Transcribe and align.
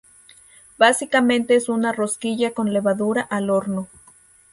Básicamente 0.79 1.53
es 1.55 1.69
una 1.69 1.91
rosquilla 1.91 2.55
con 2.55 2.73
levadura 2.73 3.21
al 3.21 3.51
horno. 3.51 3.87